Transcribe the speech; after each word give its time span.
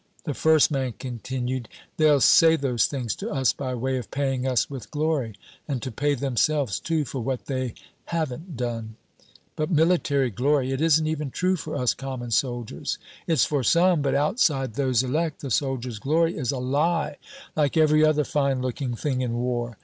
The 0.23 0.33
first 0.33 0.71
man 0.71 0.93
continued. 0.97 1.69
"They'll 1.97 2.21
say 2.21 2.55
those 2.55 2.87
things 2.87 3.13
to 3.17 3.29
us 3.29 3.53
by 3.53 3.75
way 3.75 3.97
of 3.97 4.09
paying 4.09 4.47
us 4.47 4.67
with 4.67 4.89
glory, 4.89 5.35
and 5.67 5.79
to 5.83 5.91
pay 5.91 6.15
themselves, 6.15 6.79
too, 6.79 7.05
for 7.05 7.19
what 7.19 7.45
they 7.45 7.75
haven't 8.05 8.57
done. 8.57 8.95
But 9.55 9.69
military 9.69 10.31
glory 10.31 10.71
it 10.71 10.81
isn't 10.81 11.05
even 11.05 11.29
true 11.29 11.55
for 11.55 11.75
us 11.75 11.93
common 11.93 12.31
soldiers. 12.31 12.97
It's 13.27 13.45
for 13.45 13.61
some, 13.63 14.01
but 14.01 14.15
outside 14.15 14.73
those 14.73 15.03
elect 15.03 15.41
the 15.41 15.51
soldier's 15.51 15.99
glory 15.99 16.35
is 16.35 16.49
a 16.51 16.57
lie, 16.57 17.17
like 17.55 17.77
every 17.77 18.03
other 18.03 18.23
fine 18.23 18.59
looking 18.59 18.95
thing 18.95 19.21
in 19.21 19.33
war. 19.37 19.77